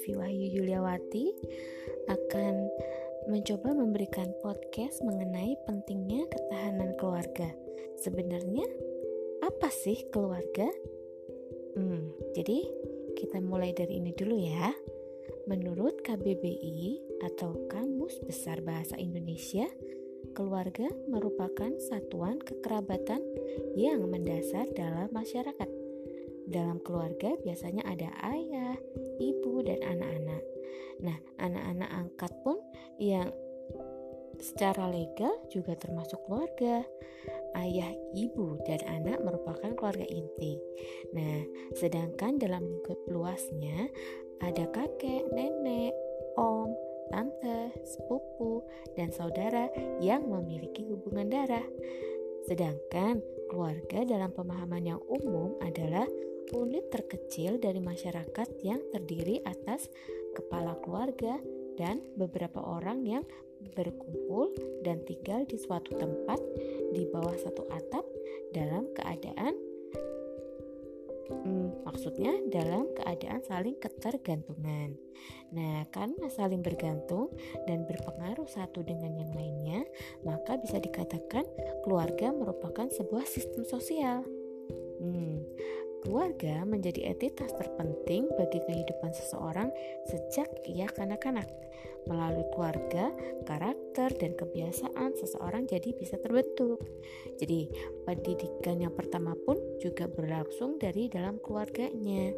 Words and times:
Devi 0.00 0.16
Wahyu 0.16 0.64
Yuliawati 0.64 1.28
akan 2.08 2.72
mencoba 3.28 3.76
memberikan 3.76 4.32
podcast 4.40 5.04
mengenai 5.04 5.60
pentingnya 5.68 6.24
ketahanan 6.24 6.96
keluarga. 6.96 7.52
Sebenarnya 8.00 8.64
apa 9.44 9.68
sih 9.68 10.08
keluarga? 10.08 10.72
Hmm, 11.76 12.16
jadi 12.32 12.64
kita 13.12 13.44
mulai 13.44 13.76
dari 13.76 14.00
ini 14.00 14.16
dulu 14.16 14.40
ya. 14.40 14.72
Menurut 15.44 16.00
KBBI 16.00 17.20
atau 17.28 17.68
Kamus 17.68 18.24
Besar 18.24 18.64
Bahasa 18.64 18.96
Indonesia, 18.96 19.68
keluarga 20.32 20.88
merupakan 21.12 21.76
satuan 21.92 22.40
kekerabatan 22.40 23.20
yang 23.76 24.08
mendasar 24.08 24.64
dalam 24.72 25.12
masyarakat 25.12 25.68
dalam 26.50 26.82
keluarga 26.82 27.36
biasanya 27.44 27.86
ada 27.86 28.10
ayah, 28.26 28.74
ibu, 29.20 29.60
dan 29.60 29.84
anak-anak. 29.84 30.42
Nah, 31.04 31.18
anak-anak 31.38 31.90
angkat 31.92 32.32
pun 32.40 32.56
yang 32.96 33.28
secara 34.40 34.88
legal 34.88 35.36
juga 35.52 35.76
termasuk 35.76 36.18
keluarga. 36.24 36.82
Ayah, 37.52 37.92
ibu, 38.16 38.56
dan 38.64 38.80
anak 38.88 39.20
merupakan 39.20 39.70
keluarga 39.76 40.06
inti. 40.08 40.56
Nah, 41.12 41.44
sedangkan 41.76 42.40
dalam 42.40 42.64
lingkup 42.64 42.96
luasnya 43.12 43.90
ada 44.40 44.64
kakek, 44.72 45.28
nenek, 45.34 45.92
om, 46.40 46.72
tante, 47.10 47.74
sepupu, 47.84 48.64
dan 48.94 49.12
saudara 49.12 49.68
yang 50.00 50.24
memiliki 50.30 50.86
hubungan 50.88 51.28
darah. 51.28 51.66
Sedangkan 52.48 53.20
keluarga 53.50 54.06
dalam 54.06 54.32
pemahaman 54.32 54.96
yang 54.96 55.02
umum 55.10 55.58
adalah 55.60 56.06
unit 56.52 56.90
terkecil 56.90 57.58
dari 57.58 57.78
masyarakat 57.78 58.48
yang 58.62 58.82
terdiri 58.90 59.42
atas 59.46 59.90
kepala 60.34 60.78
keluarga 60.82 61.38
dan 61.78 62.02
beberapa 62.18 62.60
orang 62.60 63.06
yang 63.06 63.24
berkumpul 63.76 64.52
dan 64.84 65.04
tinggal 65.04 65.44
di 65.44 65.60
suatu 65.60 65.92
tempat 65.96 66.40
di 66.92 67.04
bawah 67.08 67.36
satu 67.36 67.68
atap 67.68 68.04
dalam 68.56 68.88
keadaan 68.96 69.52
hmm, 71.30 71.86
maksudnya 71.86 72.34
dalam 72.50 72.90
keadaan 72.96 73.40
saling 73.46 73.76
ketergantungan. 73.78 74.98
Nah, 75.54 75.86
karena 75.94 76.26
saling 76.32 76.62
bergantung 76.62 77.30
dan 77.66 77.86
berpengaruh 77.86 78.48
satu 78.50 78.82
dengan 78.82 79.14
yang 79.14 79.32
lainnya, 79.34 79.80
maka 80.26 80.58
bisa 80.58 80.78
dikatakan 80.82 81.46
keluarga 81.86 82.34
merupakan 82.34 82.88
sebuah 82.90 83.26
sistem 83.26 83.62
sosial. 83.66 84.26
Hmm, 85.00 85.40
Keluarga 86.00 86.64
menjadi 86.64 87.12
entitas 87.12 87.52
terpenting 87.60 88.24
bagi 88.40 88.56
kehidupan 88.64 89.12
seseorang 89.12 89.68
sejak 90.08 90.48
ia 90.64 90.88
kanak-kanak. 90.88 91.44
Melalui 92.08 92.48
keluarga, 92.56 93.12
karakter 93.44 94.08
dan 94.16 94.32
kebiasaan 94.32 95.12
seseorang 95.20 95.68
jadi 95.68 95.92
bisa 95.92 96.16
terbentuk. 96.16 96.80
Jadi, 97.36 97.68
pendidikan 98.08 98.80
yang 98.80 98.96
pertama 98.96 99.36
pun 99.44 99.60
juga 99.76 100.08
berlangsung 100.08 100.80
dari 100.80 101.12
dalam 101.12 101.36
keluarganya. 101.44 102.32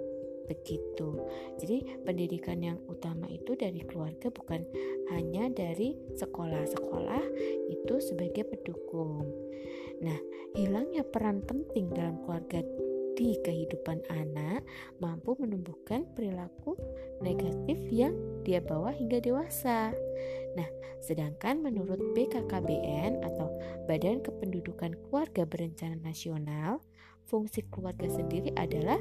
Begitu. 0.50 1.22
Jadi, 1.62 2.02
pendidikan 2.02 2.58
yang 2.58 2.82
utama 2.90 3.30
itu 3.30 3.54
dari 3.54 3.86
keluarga 3.86 4.26
bukan 4.34 4.66
hanya 5.14 5.46
dari 5.54 5.94
sekolah-sekolah 6.18 7.24
itu 7.70 7.94
sebagai 8.02 8.42
pendukung. 8.50 9.30
Nah, 10.02 10.18
hilangnya 10.58 11.06
peran 11.06 11.46
penting 11.46 11.94
dalam 11.94 12.18
keluarga 12.26 12.58
di 13.14 13.36
kehidupan 13.44 14.02
anak 14.08 14.64
mampu 14.98 15.36
menumbuhkan 15.38 16.08
perilaku 16.16 16.76
negatif 17.20 17.78
yang 17.92 18.14
dia 18.42 18.58
bawa 18.62 18.90
hingga 18.92 19.20
dewasa. 19.22 19.92
Nah, 20.58 20.68
sedangkan 21.00 21.64
menurut 21.64 22.00
BKKBN 22.12 23.24
atau 23.24 23.48
Badan 23.88 24.20
Kependudukan 24.20 24.96
Keluarga 25.08 25.48
Berencana 25.48 25.96
Nasional, 26.00 26.82
fungsi 27.26 27.64
keluarga 27.70 28.08
sendiri 28.10 28.52
adalah 28.58 29.00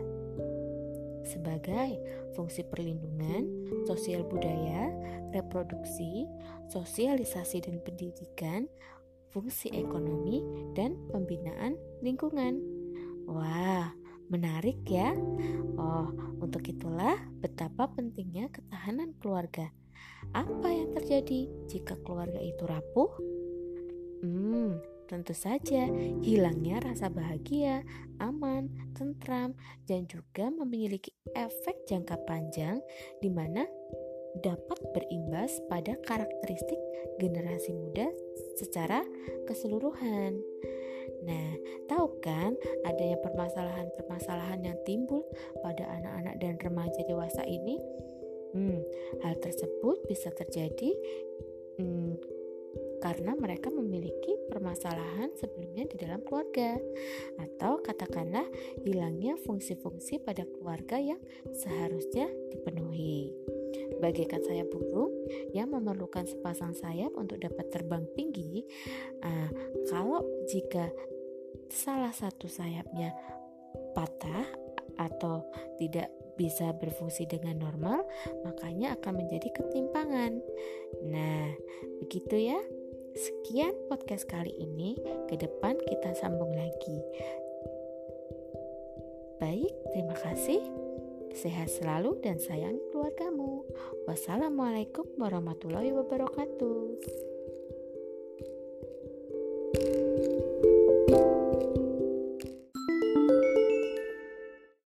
sebagai 1.21 2.01
fungsi 2.33 2.65
perlindungan, 2.65 3.45
sosial 3.85 4.25
budaya, 4.25 4.89
reproduksi, 5.31 6.25
sosialisasi 6.73 7.61
dan 7.61 7.77
pendidikan, 7.85 8.65
fungsi 9.29 9.69
ekonomi, 9.71 10.41
dan 10.73 10.97
pembinaan 11.13 11.77
lingkungan. 12.01 12.59
Wah, 13.29 13.93
Menarik 14.31 14.87
ya? 14.87 15.11
Oh, 15.75 16.07
untuk 16.39 16.63
itulah 16.63 17.19
betapa 17.43 17.91
pentingnya 17.91 18.47
ketahanan 18.47 19.11
keluarga. 19.19 19.75
Apa 20.31 20.71
yang 20.71 20.95
terjadi 20.95 21.51
jika 21.67 21.99
keluarga 21.99 22.39
itu 22.39 22.63
rapuh? 22.63 23.11
Hmm, 24.23 24.79
tentu 25.11 25.35
saja 25.35 25.91
hilangnya 26.23 26.79
rasa 26.79 27.11
bahagia, 27.11 27.83
aman, 28.23 28.71
tentram, 28.95 29.51
dan 29.83 30.07
juga 30.07 30.47
memiliki 30.47 31.11
efek 31.35 31.83
jangka 31.83 32.15
panjang 32.23 32.79
di 33.19 33.27
mana 33.27 33.67
dapat 34.39 34.79
berimbas 34.95 35.59
pada 35.67 35.99
karakteristik 36.07 36.79
generasi 37.19 37.75
muda 37.75 38.07
secara 38.55 39.03
keseluruhan. 39.45 40.39
Nah, 41.21 41.49
tahu 41.85 42.17
kan 42.23 42.57
adanya 42.87 43.19
permasalahan-permasalahan 43.21 44.65
yang 44.65 44.77
timbul 44.87 45.21
pada 45.61 45.85
anak-anak 46.01 46.35
dan 46.41 46.53
remaja 46.57 47.01
dewasa 47.05 47.45
ini? 47.45 47.77
Hmm, 48.51 48.81
hal 49.23 49.37
tersebut 49.39 50.01
bisa 50.11 50.27
terjadi 50.33 50.91
hmm, 51.79 52.19
karena 52.99 53.33
mereka 53.33 53.71
memiliki 53.73 54.37
permasalahan 54.51 55.33
sebelumnya 55.39 55.87
di 55.87 55.97
dalam 55.97 56.21
keluarga, 56.21 56.77
atau 57.39 57.81
katakanlah 57.81 58.45
hilangnya 58.85 59.39
fungsi-fungsi 59.41 60.21
pada 60.21 60.45
keluarga 60.45 61.01
yang 61.01 61.21
seharusnya 61.49 62.29
dipenuhi 62.53 63.33
bagaikan 63.99 64.39
sayap 64.45 64.71
burung 64.71 65.11
yang 65.51 65.73
memerlukan 65.73 66.23
sepasang 66.23 66.71
sayap 66.77 67.11
untuk 67.17 67.41
dapat 67.41 67.67
terbang 67.73 68.05
tinggi. 68.15 68.63
Uh, 69.25 69.49
kalau 69.91 70.23
jika 70.47 70.87
salah 71.71 72.11
satu 72.11 72.47
sayapnya 72.51 73.15
patah 73.95 74.47
atau 74.99 75.43
tidak 75.79 76.11
bisa 76.39 76.73
berfungsi 76.73 77.27
dengan 77.29 77.61
normal, 77.61 78.01
makanya 78.41 78.97
akan 78.97 79.23
menjadi 79.23 79.49
ketimpangan. 79.53 80.41
Nah, 81.05 81.53
begitu 82.01 82.49
ya. 82.53 82.59
Sekian 83.11 83.75
podcast 83.91 84.23
kali 84.25 84.55
ini. 84.55 84.95
Ke 85.27 85.35
depan 85.35 85.75
kita 85.85 86.15
sambung 86.15 86.55
lagi. 86.55 86.97
Baik, 89.37 89.73
terima 89.93 90.15
kasih. 90.15 90.61
Sehat 91.31 91.71
selalu 91.71 92.19
dan 92.19 92.37
sayang 92.37 92.77
keluargamu. 92.91 93.63
Wassalamualaikum 94.05 95.07
warahmatullahi 95.15 95.95
wabarakatuh. 95.95 97.30